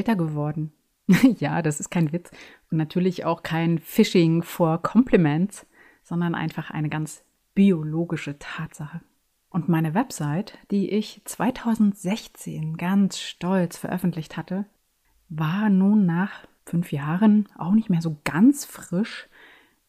älter 0.00 0.16
geworden. 0.16 0.72
ja, 1.38 1.60
das 1.60 1.78
ist 1.78 1.90
kein 1.90 2.10
Witz 2.10 2.30
und 2.70 2.78
natürlich 2.78 3.26
auch 3.26 3.42
kein 3.42 3.78
Phishing 3.78 4.42
for 4.42 4.80
Compliments, 4.80 5.66
sondern 6.02 6.34
einfach 6.34 6.70
eine 6.70 6.88
ganz 6.88 7.22
biologische 7.54 8.38
Tatsache. 8.38 9.02
Und 9.50 9.68
meine 9.68 9.92
Website, 9.92 10.56
die 10.70 10.88
ich 10.88 11.20
2016 11.26 12.78
ganz 12.78 13.18
stolz 13.18 13.76
veröffentlicht 13.76 14.38
hatte, 14.38 14.64
war 15.28 15.68
nun 15.68 16.06
nach 16.06 16.46
fünf 16.64 16.92
Jahren 16.92 17.46
auch 17.58 17.72
nicht 17.72 17.90
mehr 17.90 18.00
so 18.00 18.16
ganz 18.24 18.64
frisch. 18.64 19.28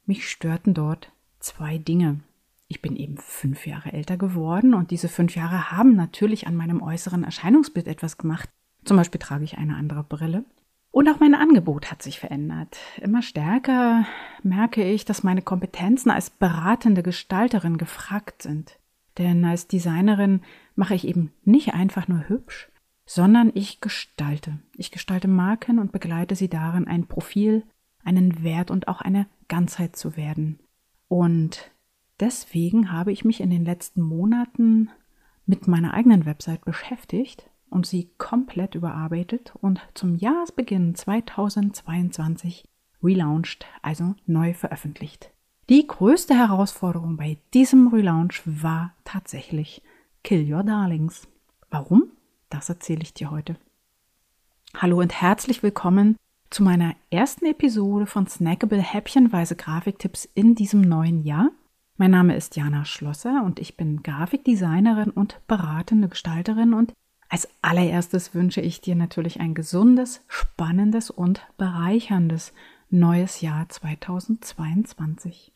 Mich 0.05 0.29
störten 0.29 0.73
dort 0.73 1.13
zwei 1.39 1.77
Dinge. 1.77 2.19
Ich 2.67 2.81
bin 2.81 2.97
eben 2.97 3.17
fünf 3.17 3.65
Jahre 3.65 3.93
älter 3.93 4.17
geworden 4.17 4.73
und 4.73 4.91
diese 4.91 5.07
fünf 5.07 5.35
Jahre 5.35 5.71
haben 5.71 5.95
natürlich 5.95 6.47
an 6.47 6.55
meinem 6.57 6.81
äußeren 6.81 7.23
Erscheinungsbild 7.23 7.87
etwas 7.87 8.17
gemacht. 8.17 8.49
Zum 8.83 8.97
Beispiel 8.97 9.19
trage 9.19 9.43
ich 9.43 9.57
eine 9.57 9.75
andere 9.75 10.03
Brille. 10.03 10.45
Und 10.91 11.07
auch 11.07 11.19
mein 11.21 11.35
Angebot 11.35 11.89
hat 11.89 12.01
sich 12.03 12.19
verändert. 12.19 12.77
Immer 12.97 13.21
stärker 13.21 14.05
merke 14.43 14.83
ich, 14.83 15.05
dass 15.05 15.23
meine 15.23 15.41
Kompetenzen 15.41 16.11
als 16.11 16.29
beratende 16.29 17.01
Gestalterin 17.01 17.77
gefragt 17.77 18.41
sind. 18.41 18.77
Denn 19.17 19.45
als 19.45 19.67
Designerin 19.67 20.41
mache 20.75 20.95
ich 20.95 21.07
eben 21.07 21.31
nicht 21.43 21.73
einfach 21.73 22.07
nur 22.07 22.27
hübsch, 22.27 22.69
sondern 23.05 23.51
ich 23.53 23.79
gestalte. 23.79 24.59
Ich 24.75 24.91
gestalte 24.91 25.27
Marken 25.29 25.79
und 25.79 25.91
begleite 25.93 26.35
sie 26.35 26.49
darin, 26.49 26.87
ein 26.87 27.07
Profil, 27.07 27.63
einen 28.03 28.43
Wert 28.43 28.69
und 28.69 28.87
auch 28.87 29.01
eine 29.01 29.27
Ganzheit 29.47 29.95
zu 29.95 30.17
werden. 30.17 30.59
Und 31.07 31.71
deswegen 32.19 32.91
habe 32.91 33.11
ich 33.11 33.23
mich 33.23 33.39
in 33.39 33.49
den 33.49 33.63
letzten 33.63 34.01
Monaten 34.01 34.89
mit 35.45 35.67
meiner 35.67 35.93
eigenen 35.93 36.25
Website 36.25 36.65
beschäftigt 36.65 37.50
und 37.71 37.87
sie 37.87 38.11
komplett 38.19 38.75
überarbeitet 38.75 39.53
und 39.61 39.81
zum 39.95 40.15
Jahresbeginn 40.15 40.93
2022 40.93 42.65
relaunched, 43.01 43.65
also 43.81 44.13
neu 44.27 44.53
veröffentlicht. 44.53 45.31
Die 45.69 45.87
größte 45.87 46.35
Herausforderung 46.35 47.17
bei 47.17 47.37
diesem 47.53 47.87
Relaunch 47.87 48.41
war 48.45 48.93
tatsächlich 49.05 49.81
Kill 50.23 50.53
Your 50.53 50.63
Darlings. 50.63 51.27
Warum? 51.69 52.11
Das 52.49 52.69
erzähle 52.69 53.01
ich 53.01 53.13
dir 53.13 53.31
heute. 53.31 53.55
Hallo 54.75 54.99
und 54.99 55.21
herzlich 55.21 55.63
willkommen 55.63 56.17
zu 56.49 56.63
meiner 56.63 56.95
ersten 57.09 57.45
Episode 57.45 58.05
von 58.05 58.27
Snackable 58.27 58.81
Häppchenweise 58.81 59.55
Grafiktipps 59.55 60.25
in 60.33 60.55
diesem 60.55 60.81
neuen 60.81 61.23
Jahr. 61.23 61.51
Mein 61.95 62.11
Name 62.11 62.35
ist 62.35 62.57
Jana 62.57 62.83
Schlosser 62.83 63.43
und 63.45 63.59
ich 63.59 63.77
bin 63.77 64.03
Grafikdesignerin 64.03 65.11
und 65.11 65.39
beratende 65.47 66.09
Gestalterin 66.09 66.73
und 66.73 66.93
als 67.31 67.47
allererstes 67.61 68.35
wünsche 68.35 68.59
ich 68.59 68.81
dir 68.81 68.93
natürlich 68.93 69.39
ein 69.39 69.53
gesundes, 69.53 70.21
spannendes 70.27 71.09
und 71.09 71.47
bereicherndes 71.55 72.51
neues 72.89 73.39
Jahr 73.39 73.69
2022. 73.69 75.53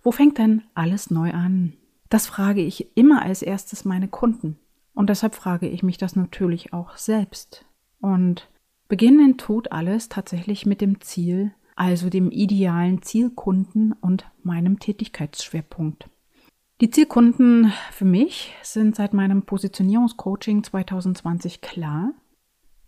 Wo 0.00 0.12
fängt 0.12 0.38
denn 0.38 0.62
alles 0.74 1.10
neu 1.10 1.32
an? 1.32 1.72
Das 2.08 2.28
frage 2.28 2.60
ich 2.60 2.96
immer 2.96 3.22
als 3.22 3.42
erstes 3.42 3.84
meine 3.84 4.06
Kunden. 4.06 4.60
Und 4.94 5.10
deshalb 5.10 5.34
frage 5.34 5.68
ich 5.68 5.82
mich 5.82 5.98
das 5.98 6.14
natürlich 6.14 6.72
auch 6.72 6.96
selbst. 6.96 7.66
Und 8.00 8.48
beginnen 8.86 9.38
tut 9.38 9.72
alles 9.72 10.08
tatsächlich 10.08 10.66
mit 10.66 10.80
dem 10.80 11.00
Ziel, 11.00 11.52
also 11.74 12.10
dem 12.10 12.30
idealen 12.30 13.02
Zielkunden 13.02 13.90
und 13.92 14.30
meinem 14.44 14.78
Tätigkeitsschwerpunkt. 14.78 16.08
Die 16.80 16.90
Zielkunden 16.90 17.72
für 17.90 18.04
mich 18.04 18.54
sind 18.62 18.94
seit 18.94 19.12
meinem 19.12 19.42
Positionierungscoaching 19.42 20.62
2020 20.62 21.60
klar. 21.60 22.12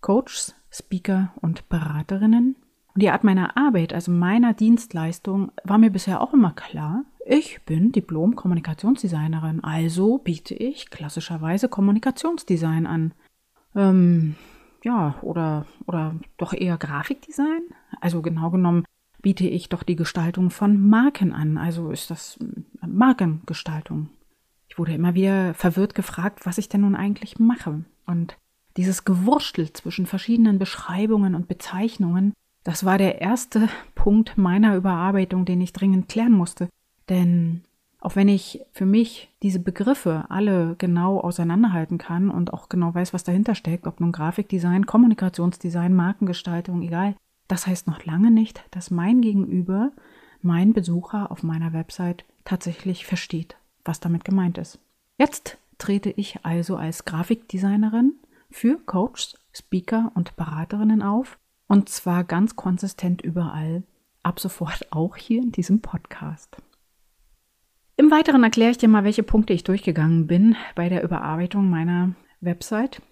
Coaches, 0.00 0.54
Speaker 0.70 1.32
und 1.40 1.68
Beraterinnen. 1.68 2.54
Und 2.94 3.02
die 3.02 3.10
Art 3.10 3.24
meiner 3.24 3.56
Arbeit, 3.56 3.92
also 3.92 4.12
meiner 4.12 4.54
Dienstleistung, 4.54 5.50
war 5.64 5.78
mir 5.78 5.90
bisher 5.90 6.20
auch 6.20 6.32
immer 6.32 6.52
klar. 6.52 7.04
Ich 7.26 7.62
bin 7.64 7.90
Diplom-Kommunikationsdesignerin, 7.90 9.64
also 9.64 10.18
biete 10.18 10.54
ich 10.54 10.90
klassischerweise 10.90 11.68
Kommunikationsdesign 11.68 12.86
an. 12.86 13.12
Ähm, 13.74 14.36
ja, 14.84 15.16
oder, 15.22 15.66
oder 15.86 16.14
doch 16.36 16.52
eher 16.52 16.78
Grafikdesign. 16.78 17.62
Also 18.00 18.22
genau 18.22 18.50
genommen 18.50 18.84
biete 19.22 19.46
ich 19.46 19.68
doch 19.68 19.82
die 19.82 19.96
Gestaltung 19.96 20.50
von 20.50 20.88
Marken 20.88 21.32
an. 21.32 21.58
Also 21.58 21.90
ist 21.90 22.10
das 22.10 22.38
äh, 22.40 22.86
Markengestaltung. 22.86 24.08
Ich 24.68 24.78
wurde 24.78 24.94
immer 24.94 25.14
wieder 25.14 25.54
verwirrt 25.54 25.94
gefragt, 25.94 26.46
was 26.46 26.58
ich 26.58 26.68
denn 26.68 26.82
nun 26.82 26.94
eigentlich 26.94 27.38
mache. 27.38 27.84
Und 28.06 28.36
dieses 28.76 29.04
Gewurstel 29.04 29.72
zwischen 29.72 30.06
verschiedenen 30.06 30.58
Beschreibungen 30.58 31.34
und 31.34 31.48
Bezeichnungen, 31.48 32.32
das 32.64 32.84
war 32.84 32.98
der 32.98 33.20
erste 33.20 33.68
Punkt 33.94 34.38
meiner 34.38 34.76
Überarbeitung, 34.76 35.44
den 35.44 35.60
ich 35.60 35.72
dringend 35.72 36.08
klären 36.08 36.32
musste. 36.32 36.68
Denn 37.08 37.62
auch 38.00 38.16
wenn 38.16 38.28
ich 38.28 38.62
für 38.72 38.86
mich 38.86 39.28
diese 39.42 39.58
Begriffe 39.60 40.24
alle 40.30 40.74
genau 40.78 41.20
auseinanderhalten 41.20 41.98
kann 41.98 42.30
und 42.30 42.52
auch 42.52 42.68
genau 42.68 42.94
weiß, 42.94 43.12
was 43.12 43.24
dahinter 43.24 43.54
steckt, 43.54 43.86
ob 43.86 44.00
nun 44.00 44.12
Grafikdesign, 44.12 44.86
Kommunikationsdesign, 44.86 45.94
Markengestaltung, 45.94 46.80
egal, 46.82 47.14
das 47.50 47.66
heißt 47.66 47.88
noch 47.88 48.04
lange 48.04 48.30
nicht, 48.30 48.62
dass 48.70 48.90
mein 48.90 49.20
Gegenüber, 49.20 49.90
mein 50.40 50.72
Besucher 50.72 51.30
auf 51.32 51.42
meiner 51.42 51.72
Website 51.72 52.24
tatsächlich 52.44 53.04
versteht, 53.04 53.56
was 53.84 53.98
damit 53.98 54.24
gemeint 54.24 54.56
ist. 54.56 54.78
Jetzt 55.18 55.58
trete 55.76 56.10
ich 56.10 56.44
also 56.44 56.76
als 56.76 57.04
Grafikdesignerin 57.04 58.14
für 58.50 58.78
Coaches, 58.78 59.36
Speaker 59.52 60.12
und 60.14 60.36
Beraterinnen 60.36 61.02
auf 61.02 61.38
und 61.66 61.88
zwar 61.88 62.22
ganz 62.22 62.54
konsistent 62.54 63.22
überall, 63.22 63.82
ab 64.22 64.38
sofort 64.38 64.86
auch 64.92 65.16
hier 65.16 65.42
in 65.42 65.50
diesem 65.50 65.80
Podcast. 65.80 66.56
Im 67.96 68.10
Weiteren 68.12 68.44
erkläre 68.44 68.70
ich 68.70 68.78
dir 68.78 68.88
mal, 68.88 69.04
welche 69.04 69.22
Punkte 69.22 69.52
ich 69.52 69.64
durchgegangen 69.64 70.26
bin 70.26 70.56
bei 70.74 70.88
der 70.88 71.02
Überarbeitung 71.02 71.68
meiner 71.68 72.14
Website. 72.40 73.02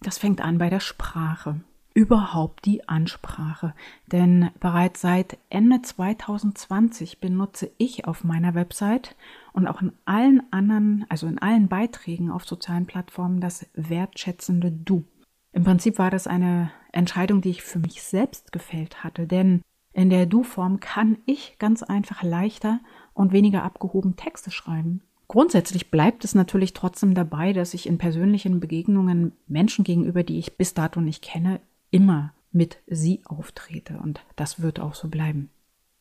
Das 0.00 0.18
fängt 0.18 0.40
an 0.40 0.58
bei 0.58 0.70
der 0.70 0.80
Sprache. 0.80 1.60
Überhaupt 1.96 2.66
die 2.66 2.86
Ansprache. 2.90 3.72
Denn 4.12 4.50
bereits 4.60 5.00
seit 5.00 5.38
Ende 5.48 5.80
2020 5.80 7.20
benutze 7.20 7.70
ich 7.78 8.04
auf 8.04 8.22
meiner 8.22 8.54
Website 8.54 9.16
und 9.54 9.66
auch 9.66 9.80
in 9.80 9.94
allen 10.04 10.42
anderen, 10.50 11.06
also 11.08 11.26
in 11.26 11.38
allen 11.38 11.68
Beiträgen 11.68 12.30
auf 12.30 12.44
sozialen 12.44 12.84
Plattformen 12.84 13.40
das 13.40 13.64
wertschätzende 13.72 14.70
Du. 14.70 15.04
Im 15.52 15.64
Prinzip 15.64 15.98
war 15.98 16.10
das 16.10 16.26
eine 16.26 16.70
Entscheidung, 16.92 17.40
die 17.40 17.48
ich 17.48 17.62
für 17.62 17.78
mich 17.78 18.02
selbst 18.02 18.52
gefällt 18.52 19.02
hatte, 19.02 19.26
denn 19.26 19.62
in 19.94 20.10
der 20.10 20.26
Du-Form 20.26 20.80
kann 20.80 21.16
ich 21.24 21.58
ganz 21.58 21.82
einfach 21.82 22.22
leichter 22.22 22.80
und 23.14 23.32
weniger 23.32 23.62
abgehoben 23.62 24.16
Texte 24.16 24.50
schreiben. 24.50 25.00
Grundsätzlich 25.28 25.90
bleibt 25.90 26.26
es 26.26 26.34
natürlich 26.34 26.74
trotzdem 26.74 27.14
dabei, 27.14 27.54
dass 27.54 27.72
ich 27.72 27.86
in 27.86 27.96
persönlichen 27.96 28.60
Begegnungen 28.60 29.32
Menschen 29.48 29.82
gegenüber, 29.82 30.24
die 30.24 30.38
ich 30.38 30.58
bis 30.58 30.74
dato 30.74 31.00
nicht 31.00 31.22
kenne, 31.22 31.60
immer 31.96 32.32
mit 32.52 32.78
sie 32.86 33.22
auftrete 33.24 33.98
und 33.98 34.20
das 34.36 34.60
wird 34.60 34.80
auch 34.80 34.94
so 34.94 35.08
bleiben. 35.08 35.50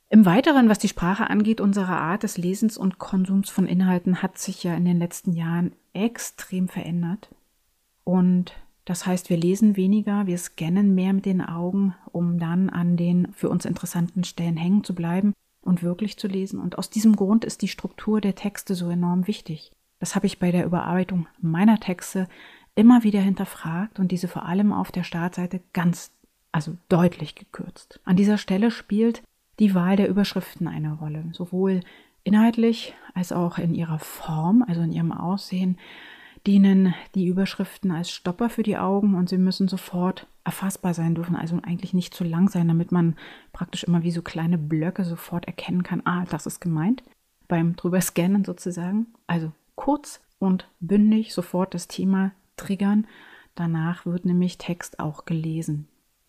Im 0.10 0.26
Weiteren, 0.26 0.70
was 0.70 0.80
die 0.80 0.88
Sprache 0.88 1.30
angeht, 1.30 1.60
unsere 1.60 1.98
Art 1.98 2.24
des 2.24 2.38
Lesens 2.38 2.78
und 2.78 3.00
Konsums 3.00 3.50
von 3.50 3.68
Inhalten 3.68 4.22
hat 4.22 4.38
sich 4.38 4.64
ja 4.64 4.76
in 4.76 4.86
den 4.86 5.00
letzten 5.00 5.34
Jahren 5.34 5.74
extrem 5.94 6.68
verändert. 6.68 7.30
Und 8.04 8.54
das 8.86 9.08
heißt, 9.08 9.30
wir 9.32 9.38
lesen 9.38 9.76
weniger, 9.76 10.28
wir 10.28 10.38
scannen 10.38 10.94
mehr 10.94 11.12
mit 11.12 11.26
den 11.26 11.42
Augen, 11.42 11.96
um 12.12 12.38
dann 12.38 12.70
an 12.70 12.98
den 12.98 13.34
für 13.34 13.50
uns 13.50 13.66
interessanten 13.66 14.24
Stellen 14.24 14.58
hängen 14.58 14.84
zu 14.84 14.94
bleiben 14.94 15.34
und 15.62 15.82
wirklich 15.82 16.18
zu 16.18 16.28
lesen. 16.28 16.60
Und 16.60 16.78
aus 16.78 16.92
diesem 16.92 17.16
Grund 17.16 17.44
ist 17.44 17.64
die 17.64 17.68
Struktur 17.68 18.22
der 18.22 18.36
Texte 18.36 18.76
so 18.76 18.90
enorm 18.90 19.26
wichtig. 19.28 19.72
Das 20.00 20.16
habe 20.16 20.28
ich 20.28 20.38
bei 20.38 20.52
der 20.52 20.66
Überarbeitung 20.66 21.28
meiner 21.42 21.80
Texte 21.80 22.28
immer 22.76 23.04
wieder 23.04 23.22
hinterfragt 23.22 24.00
und 24.00 24.12
diese 24.12 24.28
vor 24.28 24.46
allem 24.46 24.74
auf 24.74 24.92
der 24.92 25.04
Startseite 25.04 25.62
ganz, 25.74 26.12
also 26.52 26.78
deutlich 26.90 27.36
gekürzt. 27.36 28.00
An 28.06 28.16
dieser 28.16 28.38
Stelle 28.38 28.70
spielt 28.70 29.24
die 29.60 29.74
Wahl 29.74 29.96
der 29.96 30.10
Überschriften 30.10 30.68
eine 30.68 30.94
Rolle, 30.94 31.24
sowohl 31.32 31.82
inhaltlich 32.24 32.94
als 33.14 33.32
auch 33.32 33.58
in 33.58 33.74
ihrer 33.74 34.00
Form, 34.00 34.64
also 34.68 34.82
in 34.82 34.92
ihrem 34.92 35.12
Aussehen, 35.14 35.78
dienen 36.46 36.94
die 37.16 37.28
Überschriften 37.28 37.92
als 37.92 38.12
Stopper 38.12 38.50
für 38.50 38.64
die 38.64 38.78
Augen 38.78 39.16
und 39.16 39.30
sie 39.30 39.38
müssen 39.38 39.68
sofort 39.68 40.28
erfassbar 40.44 40.94
sein, 40.94 41.16
dürfen 41.16 41.36
also 41.36 41.60
eigentlich 41.64 41.94
nicht 41.94 42.14
zu 42.14 42.24
lang 42.24 42.50
sein, 42.50 42.68
damit 42.68 42.92
man 42.92 43.16
praktisch 43.52 43.84
immer 43.84 44.04
wie 44.04 44.12
so 44.12 44.22
kleine 44.22 44.58
Blöcke 44.58 45.06
sofort 45.06 45.46
erkennen 45.46 45.82
kann, 45.82 46.02
ah, 46.06 46.26
das 46.30 46.46
ist 46.46 46.60
gemeint, 46.60 47.04
beim 47.48 47.76
drüber 47.76 48.02
scannen 48.02 48.44
sozusagen. 48.44 49.08
Also 49.26 49.52
kurz 49.76 50.22
und 50.38 50.68
bündig 50.80 51.34
sofort 51.34 51.74
das 51.74 51.88
Thema 51.88 52.32
triggern. 52.58 53.08
Danach 53.56 54.06
wird 54.06 54.26
nämlich 54.26 54.58
Text 54.58 55.00
auch 55.00 55.26
gelesen. 55.26 55.88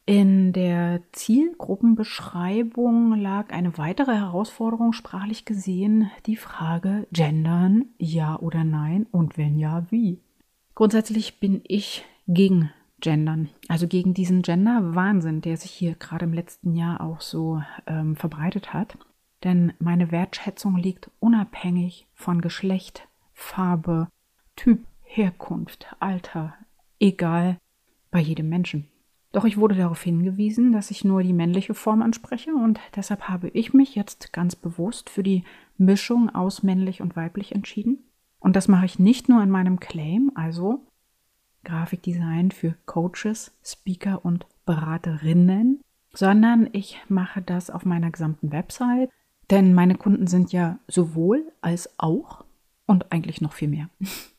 In 0.08 0.52
der 0.52 1.00
Zielgruppenbeschreibung 1.10 3.18
lag 3.18 3.50
eine 3.50 3.76
weitere 3.76 4.14
Herausforderung 4.14 4.92
sprachlich 4.92 5.44
gesehen, 5.44 6.12
die 6.26 6.36
Frage 6.36 7.08
Gendern, 7.10 7.86
ja 7.98 8.38
oder 8.38 8.62
nein 8.62 9.08
und 9.10 9.36
wenn 9.36 9.58
ja, 9.58 9.84
wie. 9.90 10.20
Grundsätzlich 10.76 11.40
bin 11.40 11.60
ich 11.66 12.04
gegen 12.28 12.70
Gendern, 13.00 13.48
also 13.66 13.88
gegen 13.88 14.14
diesen 14.14 14.42
Gender-Wahnsinn, 14.42 15.40
der 15.40 15.56
sich 15.56 15.72
hier 15.72 15.96
gerade 15.96 16.26
im 16.26 16.32
letzten 16.32 16.76
Jahr 16.76 17.00
auch 17.00 17.20
so 17.20 17.60
ähm, 17.88 18.14
verbreitet 18.14 18.72
hat. 18.72 18.96
Denn 19.42 19.72
meine 19.80 20.12
Wertschätzung 20.12 20.76
liegt 20.76 21.10
unabhängig 21.18 22.06
von 22.14 22.40
Geschlecht, 22.40 23.08
Farbe, 23.32 24.06
Typ, 24.54 24.86
Herkunft, 25.16 25.86
Alter, 25.98 26.54
egal 27.00 27.56
bei 28.10 28.20
jedem 28.20 28.50
Menschen. 28.50 28.88
Doch 29.32 29.46
ich 29.46 29.56
wurde 29.56 29.74
darauf 29.74 30.02
hingewiesen, 30.02 30.72
dass 30.72 30.90
ich 30.90 31.04
nur 31.04 31.22
die 31.22 31.32
männliche 31.32 31.72
Form 31.72 32.02
anspreche 32.02 32.54
und 32.54 32.78
deshalb 32.94 33.22
habe 33.22 33.48
ich 33.48 33.72
mich 33.72 33.94
jetzt 33.94 34.34
ganz 34.34 34.56
bewusst 34.56 35.08
für 35.08 35.22
die 35.22 35.44
Mischung 35.78 36.34
aus 36.34 36.62
männlich 36.62 37.00
und 37.00 37.16
weiblich 37.16 37.54
entschieden. 37.54 38.04
Und 38.38 38.56
das 38.56 38.68
mache 38.68 38.84
ich 38.84 38.98
nicht 38.98 39.28
nur 39.28 39.42
in 39.42 39.50
meinem 39.50 39.80
Claim, 39.80 40.32
also 40.34 40.86
Grafikdesign 41.64 42.50
für 42.50 42.76
Coaches, 42.84 43.56
Speaker 43.64 44.22
und 44.22 44.46
Beraterinnen, 44.66 45.80
sondern 46.12 46.68
ich 46.72 47.00
mache 47.08 47.40
das 47.40 47.70
auf 47.70 47.86
meiner 47.86 48.10
gesamten 48.10 48.52
Website, 48.52 49.10
denn 49.50 49.72
meine 49.72 49.94
Kunden 49.94 50.26
sind 50.26 50.52
ja 50.52 50.78
sowohl 50.88 51.52
als 51.62 51.98
auch 51.98 52.44
und 52.84 53.12
eigentlich 53.12 53.40
noch 53.40 53.54
viel 53.54 53.68
mehr. 53.68 53.88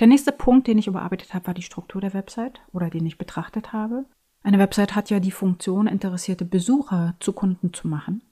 Der 0.00 0.06
nächste 0.06 0.32
Punkt, 0.32 0.66
den 0.66 0.78
ich 0.78 0.86
überarbeitet 0.86 1.34
habe, 1.34 1.48
war 1.48 1.54
die 1.54 1.62
Struktur 1.62 2.00
der 2.00 2.14
Website 2.14 2.60
oder 2.72 2.88
den 2.88 3.06
ich 3.06 3.18
betrachtet 3.18 3.72
habe. 3.72 4.04
Eine 4.42 4.58
Website 4.58 4.96
hat 4.96 5.10
ja 5.10 5.20
die 5.20 5.30
Funktion, 5.30 5.86
interessierte 5.86 6.44
Besucher 6.44 7.14
zu 7.20 7.32
Kunden 7.32 7.72
zu 7.72 7.86
machen. 7.86 8.22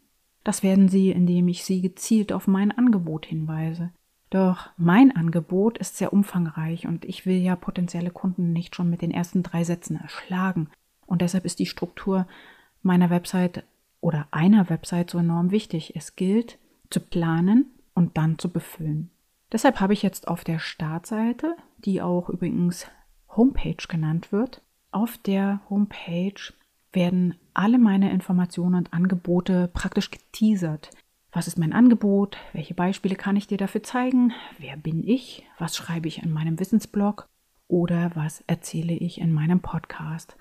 Das 0.42 0.62
werden 0.62 0.88
sie, 0.88 1.10
indem 1.10 1.48
ich 1.48 1.64
sie 1.64 1.82
gezielt 1.82 2.32
auf 2.32 2.46
mein 2.46 2.72
Angebot 2.72 3.26
hinweise. 3.26 3.90
Doch 4.30 4.70
mein 4.76 5.14
Angebot 5.14 5.78
ist 5.78 5.96
sehr 5.98 6.12
umfangreich 6.12 6.86
und 6.86 7.04
ich 7.04 7.26
will 7.26 7.36
ja 7.36 7.56
potenzielle 7.56 8.10
Kunden 8.10 8.52
nicht 8.52 8.74
schon 8.74 8.88
mit 8.88 9.02
den 9.02 9.10
ersten 9.10 9.42
drei 9.42 9.64
Sätzen 9.64 9.96
erschlagen. 9.96 10.70
Und 11.06 11.20
deshalb 11.20 11.44
ist 11.44 11.58
die 11.58 11.66
Struktur 11.66 12.26
meiner 12.82 13.10
Website 13.10 13.64
oder 14.00 14.28
einer 14.30 14.70
Website 14.70 15.10
so 15.10 15.18
enorm 15.18 15.50
wichtig. 15.50 15.94
Es 15.94 16.16
gilt 16.16 16.58
zu 16.88 17.00
planen 17.00 17.66
und 17.94 18.16
dann 18.16 18.38
zu 18.38 18.48
befüllen. 18.48 19.10
Deshalb 19.52 19.80
habe 19.80 19.92
ich 19.92 20.02
jetzt 20.02 20.28
auf 20.28 20.44
der 20.44 20.58
Startseite, 20.58 21.56
die 21.78 22.00
auch 22.00 22.28
übrigens 22.28 22.86
Homepage 23.36 23.86
genannt 23.88 24.32
wird, 24.32 24.62
auf 24.92 25.18
der 25.18 25.60
Homepage 25.70 26.52
werden 26.92 27.36
alle 27.54 27.78
meine 27.78 28.10
Informationen 28.10 28.74
und 28.74 28.92
Angebote 28.92 29.70
praktisch 29.72 30.10
geteasert. 30.10 30.90
Was 31.32 31.46
ist 31.46 31.58
mein 31.58 31.72
Angebot? 31.72 32.36
Welche 32.52 32.74
Beispiele 32.74 33.14
kann 33.14 33.36
ich 33.36 33.46
dir 33.46 33.58
dafür 33.58 33.84
zeigen? 33.84 34.32
Wer 34.58 34.76
bin 34.76 35.06
ich? 35.06 35.46
Was 35.58 35.76
schreibe 35.76 36.08
ich 36.08 36.22
in 36.22 36.32
meinem 36.32 36.58
Wissensblog? 36.58 37.28
Oder 37.68 38.10
was 38.14 38.42
erzähle 38.48 38.94
ich 38.94 39.20
in 39.20 39.32
meinem 39.32 39.60
Podcast? 39.60 40.36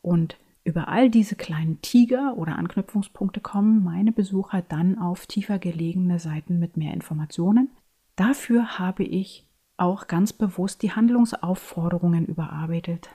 Und 0.00 0.38
über 0.64 0.88
all 0.88 1.10
diese 1.10 1.36
kleinen 1.36 1.82
Tiger 1.82 2.38
oder 2.38 2.56
Anknüpfungspunkte 2.56 3.40
kommen 3.40 3.84
meine 3.84 4.10
Besucher 4.10 4.62
dann 4.62 4.98
auf 4.98 5.26
tiefer 5.26 5.58
gelegene 5.58 6.18
Seiten 6.18 6.58
mit 6.58 6.78
mehr 6.78 6.94
Informationen, 6.94 7.68
Dafür 8.16 8.78
habe 8.78 9.04
ich 9.04 9.46
auch 9.76 10.06
ganz 10.06 10.32
bewusst 10.32 10.82
die 10.82 10.92
Handlungsaufforderungen 10.92 12.24
überarbeitet. 12.24 13.10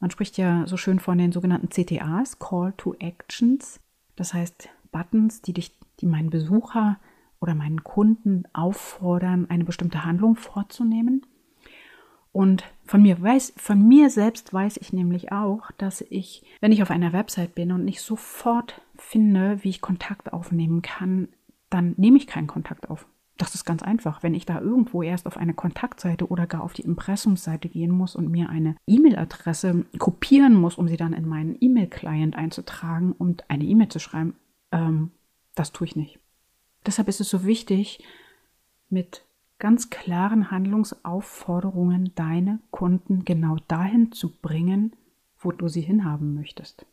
Man 0.00 0.10
spricht 0.10 0.38
ja 0.38 0.66
so 0.66 0.76
schön 0.76 0.98
von 0.98 1.18
den 1.18 1.32
sogenannten 1.32 1.68
CTAs, 1.68 2.38
Call 2.38 2.72
to 2.76 2.94
Actions, 2.98 3.78
das 4.16 4.34
heißt 4.34 4.70
Buttons, 4.90 5.42
die 5.42 5.52
dich, 5.52 5.78
die 6.00 6.06
meinen 6.06 6.30
Besucher 6.30 6.98
oder 7.40 7.54
meinen 7.54 7.84
Kunden 7.84 8.44
auffordern, 8.52 9.46
eine 9.50 9.64
bestimmte 9.64 10.04
Handlung 10.04 10.34
vorzunehmen. 10.36 11.26
Und 12.32 12.64
von 12.84 13.02
mir 13.02 13.20
weiß, 13.20 13.52
von 13.56 13.86
mir 13.86 14.08
selbst 14.08 14.54
weiß 14.54 14.78
ich 14.78 14.92
nämlich 14.94 15.32
auch, 15.32 15.70
dass 15.72 16.00
ich, 16.00 16.42
wenn 16.60 16.72
ich 16.72 16.82
auf 16.82 16.90
einer 16.90 17.12
Website 17.12 17.54
bin 17.54 17.72
und 17.72 17.84
nicht 17.84 18.00
sofort 18.00 18.80
finde, 18.96 19.62
wie 19.62 19.68
ich 19.68 19.82
Kontakt 19.82 20.32
aufnehmen 20.32 20.80
kann, 20.80 21.28
dann 21.68 21.94
nehme 21.98 22.16
ich 22.16 22.26
keinen 22.26 22.46
Kontakt 22.46 22.88
auf. 22.88 23.06
Das 23.42 23.56
ist 23.56 23.64
ganz 23.64 23.82
einfach. 23.82 24.22
Wenn 24.22 24.34
ich 24.34 24.46
da 24.46 24.60
irgendwo 24.60 25.02
erst 25.02 25.26
auf 25.26 25.36
eine 25.36 25.52
Kontaktseite 25.52 26.28
oder 26.28 26.46
gar 26.46 26.62
auf 26.62 26.74
die 26.74 26.82
Impressumsseite 26.82 27.68
gehen 27.68 27.90
muss 27.90 28.14
und 28.14 28.30
mir 28.30 28.48
eine 28.48 28.76
E-Mail-Adresse 28.86 29.84
kopieren 29.98 30.54
muss, 30.54 30.78
um 30.78 30.86
sie 30.86 30.96
dann 30.96 31.12
in 31.12 31.26
meinen 31.26 31.56
E-Mail-Client 31.60 32.36
einzutragen 32.36 33.10
und 33.10 33.50
eine 33.50 33.64
E-Mail 33.64 33.88
zu 33.88 33.98
schreiben, 33.98 34.36
ähm, 34.70 35.10
das 35.56 35.72
tue 35.72 35.88
ich 35.88 35.96
nicht. 35.96 36.20
Deshalb 36.86 37.08
ist 37.08 37.20
es 37.20 37.30
so 37.30 37.44
wichtig, 37.44 38.04
mit 38.90 39.24
ganz 39.58 39.90
klaren 39.90 40.52
Handlungsaufforderungen 40.52 42.12
deine 42.14 42.60
Kunden 42.70 43.24
genau 43.24 43.56
dahin 43.66 44.12
zu 44.12 44.30
bringen, 44.30 44.94
wo 45.40 45.50
du 45.50 45.66
sie 45.66 45.80
hinhaben 45.80 46.36
möchtest. 46.36 46.86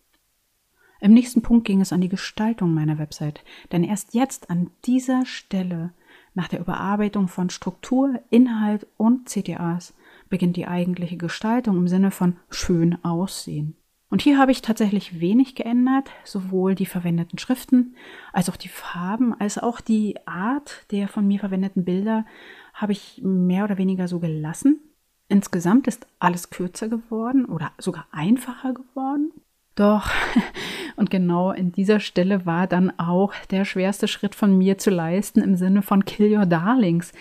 Im 0.99 1.13
nächsten 1.13 1.43
Punkt 1.43 1.67
ging 1.67 1.79
es 1.79 1.93
an 1.93 2.01
die 2.01 2.09
Gestaltung 2.09 2.73
meiner 2.73 2.97
Website, 2.97 3.43
denn 3.71 3.83
erst 3.83 4.15
jetzt 4.15 4.49
an 4.49 4.71
dieser 4.83 5.27
Stelle 5.27 5.91
nach 6.39 6.47
der 6.47 6.61
Überarbeitung 6.61 7.27
von 7.27 7.49
Struktur, 7.49 8.21
Inhalt 8.29 8.87
und 8.95 9.27
CTAs 9.27 9.93
beginnt 10.29 10.55
die 10.55 10.67
eigentliche 10.67 11.17
Gestaltung 11.17 11.75
im 11.75 11.89
Sinne 11.89 12.11
von 12.11 12.37
schön 12.49 13.03
aussehen. 13.03 13.75
Und 14.09 14.21
hier 14.21 14.37
habe 14.37 14.53
ich 14.53 14.61
tatsächlich 14.61 15.19
wenig 15.19 15.53
geändert, 15.53 16.09
sowohl 16.23 16.75
die 16.75 16.85
verwendeten 16.85 17.37
Schriften 17.39 17.93
als 18.31 18.49
auch 18.49 18.55
die 18.55 18.69
Farben, 18.69 19.33
als 19.37 19.57
auch 19.57 19.81
die 19.81 20.15
Art 20.25 20.85
der 20.91 21.09
von 21.09 21.27
mir 21.27 21.41
verwendeten 21.41 21.83
Bilder 21.83 22.25
habe 22.73 22.93
ich 22.93 23.19
mehr 23.21 23.65
oder 23.65 23.77
weniger 23.77 24.07
so 24.07 24.19
gelassen. 24.19 24.79
Insgesamt 25.27 25.87
ist 25.87 26.07
alles 26.19 26.51
kürzer 26.51 26.87
geworden 26.87 27.43
oder 27.43 27.73
sogar 27.79 28.07
einfacher 28.11 28.73
geworden. 28.73 29.33
Doch, 29.79 30.11
und 30.97 31.09
genau 31.09 31.53
in 31.53 31.71
dieser 31.71 32.01
Stelle 32.01 32.45
war 32.45 32.67
dann 32.67 32.91
auch 32.99 33.33
der 33.49 33.63
schwerste 33.63 34.09
Schritt 34.09 34.35
von 34.35 34.57
mir 34.57 34.77
zu 34.77 34.89
leisten 34.89 35.41
im 35.41 35.55
Sinne 35.55 35.83
von 35.83 36.03
Kill 36.03 36.37
Your 36.37 36.45
Darlings. 36.45 37.13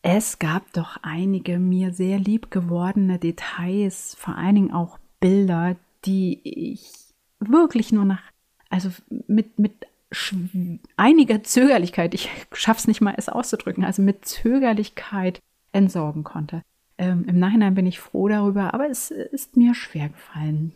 Es 0.00 0.38
gab 0.38 0.72
doch 0.72 0.96
einige 1.02 1.58
mir 1.58 1.92
sehr 1.92 2.18
lieb 2.18 2.50
gewordene 2.50 3.18
Details, 3.18 4.16
vor 4.18 4.38
allen 4.38 4.54
Dingen 4.54 4.72
auch 4.72 4.98
Bilder, 5.20 5.76
die 6.06 6.40
ich 6.44 6.88
wirklich 7.40 7.92
nur 7.92 8.06
nach, 8.06 8.22
also 8.70 8.88
mit, 9.26 9.58
mit 9.58 9.74
einiger 10.96 11.42
Zögerlichkeit, 11.42 12.14
ich 12.14 12.30
schaff's 12.52 12.88
nicht 12.88 13.02
mal 13.02 13.14
es 13.18 13.28
auszudrücken, 13.28 13.84
also 13.84 14.00
mit 14.00 14.24
Zögerlichkeit 14.24 15.42
entsorgen 15.72 16.24
konnte. 16.24 16.62
Ähm, 16.96 17.26
Im 17.28 17.38
Nachhinein 17.38 17.74
bin 17.74 17.84
ich 17.84 18.00
froh 18.00 18.28
darüber, 18.28 18.72
aber 18.72 18.88
es 18.88 19.10
ist 19.10 19.58
mir 19.58 19.74
schwer 19.74 20.08
gefallen. 20.08 20.72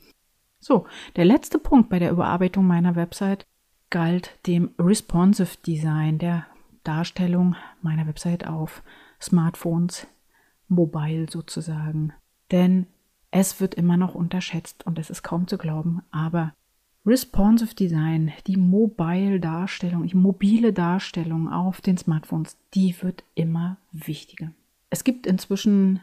So, 0.61 0.87
der 1.17 1.25
letzte 1.25 1.59
Punkt 1.59 1.88
bei 1.88 1.99
der 1.99 2.11
Überarbeitung 2.11 2.67
meiner 2.67 2.95
Website 2.95 3.47
galt 3.88 4.38
dem 4.47 4.71
Responsive 4.79 5.57
Design, 5.67 6.19
der 6.19 6.47
Darstellung 6.85 7.57
meiner 7.83 8.07
Website 8.07 8.47
auf 8.47 8.83
Smartphones, 9.21 10.07
mobile 10.69 11.26
sozusagen. 11.29 12.12
Denn 12.50 12.87
es 13.31 13.61
wird 13.61 13.75
immer 13.75 13.97
noch 13.97 14.14
unterschätzt 14.14 14.87
und 14.87 14.99
es 14.99 15.11
ist 15.11 15.23
kaum 15.23 15.47
zu 15.49 15.57
glauben, 15.59 16.02
aber 16.11 16.52
Responsive 17.07 17.75
Design, 17.75 18.33
die 18.47 18.59
mobile 18.59 19.40
Darstellung, 19.40 20.07
die 20.07 20.17
mobile 20.17 20.73
Darstellung 20.75 21.50
auf 21.50 21.81
den 21.81 21.97
Smartphones, 21.97 22.59
die 22.75 22.95
wird 23.00 23.25
immer 23.35 23.79
wichtiger. 23.93 24.52
Es 24.90 25.05
gibt 25.05 25.26
inzwischen 25.26 26.00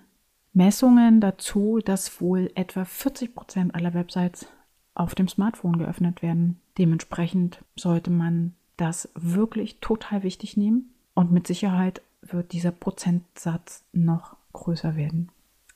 Messungen 0.58 1.22
dazu, 1.22 1.80
dass 1.86 2.20
wohl 2.20 2.52
etwa 2.56 2.84
40 2.84 3.36
Prozent 3.36 3.76
aller 3.76 3.94
Websites 3.94 4.48
auf 4.96 5.14
dem 5.14 5.28
Smartphone 5.28 5.78
geöffnet 5.78 6.24
werden. 6.24 6.60
Dementsprechend 6.80 7.64
sollte 7.76 8.10
man 8.10 8.56
das 8.76 9.10
wirklich 9.14 9.80
total 9.82 10.24
wichtig 10.24 10.58
nehmen 10.58 10.94
und 11.14 11.32
mit 11.32 11.46
Sicherheit 11.46 12.02
wird 12.24 12.54
dieser 12.54 12.72
Prozentsatz 12.72 13.86
noch 13.94 14.36
größer 14.54 14.96
werden. 14.96 15.30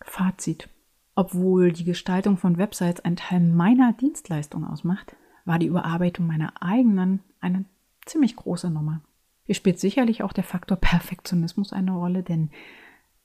Fazit. 0.04 0.68
Obwohl 1.14 1.72
die 1.72 1.84
Gestaltung 1.84 2.38
von 2.38 2.58
Websites 2.58 3.06
ein 3.06 3.16
Teil 3.16 3.42
meiner 3.42 3.94
Dienstleistung 3.94 4.66
ausmacht, 4.66 5.16
war 5.46 5.60
die 5.60 5.68
Überarbeitung 5.68 6.26
meiner 6.26 6.54
eigenen 6.60 7.20
eine 7.40 7.66
ziemlich 8.08 8.36
große 8.36 8.72
Nummer. 8.72 9.02
Hier 9.46 9.54
spielt 9.54 9.80
sicherlich 9.80 10.24
auch 10.24 10.34
der 10.34 10.44
Faktor 10.44 10.78
Perfektionismus 10.78 11.72
eine 11.72 11.92
Rolle, 11.92 12.24
denn 12.24 12.50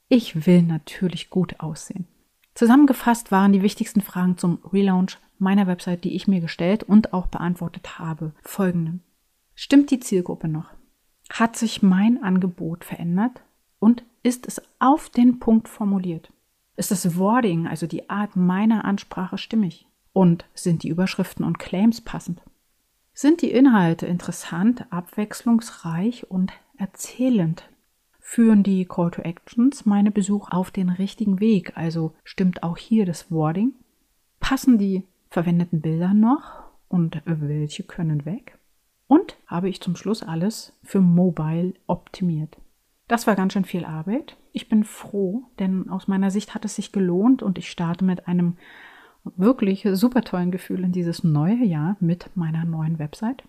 ich 0.09 0.47
will 0.47 0.63
natürlich 0.63 1.31
gut 1.31 1.61
aussehen. 1.61 2.07
Zusammengefasst 2.55 3.31
waren 3.31 3.53
die 3.53 3.63
wichtigsten 3.63 4.01
Fragen 4.01 4.39
zum 4.39 4.59
Relaunch 4.73 5.19
meiner 5.39 5.67
Website, 5.67 6.05
die 6.05 6.15
ich 6.15 6.27
mir 6.27 6.41
gestellt 6.41 6.83
und 6.83 7.13
auch 7.13 7.27
beantwortet 7.27 7.99
habe, 7.99 8.33
folgende. 8.43 9.01
Stimmt 9.55 9.91
die 9.91 10.01
Zielgruppe 10.01 10.49
noch? 10.49 10.71
Hat 11.31 11.57
sich 11.57 11.83
mein 11.83 12.23
Angebot 12.23 12.85
verändert? 12.85 13.43
Und 13.79 14.05
ist 14.23 14.47
es 14.47 14.63
auf 14.79 15.11
den 15.11 15.39
Punkt 15.39 15.69
formuliert? 15.69 16.33
Ist 16.77 16.91
das 16.91 17.17
Wording, 17.17 17.67
also 17.67 17.87
die 17.87 18.09
Art 18.11 18.37
meiner 18.37 18.85
Ansprache 18.85 19.39
stimmig? 19.39 19.87
Und 20.13 20.47
sind 20.55 20.83
die 20.83 20.89
Überschriften 20.89 21.45
und 21.45 21.59
Claims 21.59 22.01
passend? 22.01 22.41
Sind 23.13 23.43
die 23.43 23.51
Inhalte 23.51 24.07
interessant, 24.07 24.91
abwechslungsreich 24.91 26.31
und 26.31 26.53
erzählend? 26.79 27.69
Führen 28.29 28.65
die 28.65 28.85
Call 28.87 29.13
to 29.13 29.23
Actions 29.23 29.87
meine 29.87 30.11
Besuch 30.11 30.51
auf 30.51 30.73
den 30.73 30.89
richtigen 30.89 31.39
Weg? 31.39 31.73
Also 31.77 32.13
stimmt 32.25 32.65
auch 32.65 32.77
hier 32.77 33.07
das 33.07 33.31
Wording? 33.31 33.73
Passen 34.41 34.79
die 34.79 35.05
verwendeten 35.31 35.81
Bilder 35.81 36.13
noch 36.13 36.65
und 36.89 37.23
welche 37.25 37.85
können 37.85 38.25
weg? 38.25 38.59
Und 39.07 39.39
habe 39.47 39.69
ich 39.69 39.81
zum 39.81 39.95
Schluss 39.95 40.25
alles 40.25 40.77
für 40.83 41.01
Mobile 41.01 41.75
optimiert? 41.87 42.59
Das 43.07 43.29
war 43.29 43.37
ganz 43.37 43.53
schön 43.53 43.65
viel 43.65 43.85
Arbeit. 43.85 44.37
Ich 44.53 44.69
bin 44.69 44.83
froh, 44.83 45.45
denn 45.61 45.89
aus 45.89 46.09
meiner 46.09 46.33
Sicht 46.33 46.53
hat 46.53 46.65
es 46.65 46.75
sich 46.75 46.91
gelohnt 46.91 47.45
und 47.45 47.59
ich 47.59 47.71
starte 47.71 48.05
mit 48.05 48.27
einem 48.27 48.57
wirklich 49.37 49.87
super 49.93 50.23
tollen 50.23 50.51
Gefühl 50.51 50.83
in 50.83 50.91
dieses 50.91 51.23
neue 51.23 51.65
Jahr 51.65 51.97
mit 52.01 52.29
meiner 52.35 52.65
neuen 52.65 52.99
Website. 52.99 53.45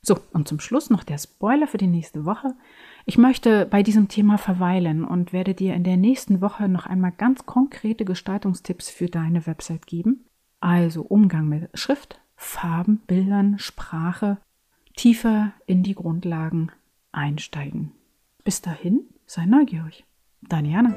So, 0.00 0.18
und 0.32 0.48
zum 0.48 0.60
Schluss 0.60 0.88
noch 0.88 1.04
der 1.04 1.18
Spoiler 1.18 1.66
für 1.66 1.76
die 1.76 1.86
nächste 1.86 2.24
Woche. 2.24 2.54
Ich 3.04 3.18
möchte 3.18 3.66
bei 3.66 3.82
diesem 3.82 4.08
Thema 4.08 4.38
verweilen 4.38 5.04
und 5.04 5.34
werde 5.34 5.52
dir 5.54 5.74
in 5.74 5.84
der 5.84 5.98
nächsten 5.98 6.40
Woche 6.40 6.66
noch 6.68 6.86
einmal 6.86 7.12
ganz 7.12 7.44
konkrete 7.44 8.06
Gestaltungstipps 8.06 8.88
für 8.88 9.06
deine 9.06 9.46
Website 9.46 9.86
geben. 9.86 10.24
Also 10.62 11.02
Umgang 11.02 11.48
mit 11.48 11.76
Schrift, 11.76 12.20
Farben, 12.36 12.98
Bildern, 13.08 13.58
Sprache, 13.58 14.38
tiefer 14.94 15.52
in 15.66 15.82
die 15.82 15.96
Grundlagen 15.96 16.70
einsteigen. 17.10 17.90
Bis 18.44 18.62
dahin, 18.62 19.00
sei 19.26 19.44
neugierig. 19.44 20.04
Deine 20.40 20.68
Jana. 20.68 20.94